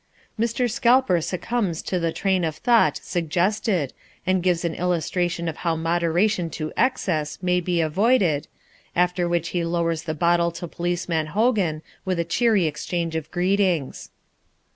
[0.39, 0.67] Mr.
[0.67, 3.93] Scalper succumbs to the train of thought suggested
[4.25, 8.47] and gives an illustration of how moderation to excess may be avoided,
[8.95, 14.09] after which he lowers the bottle to Policeman Hogan with a cheery exchange of greetings.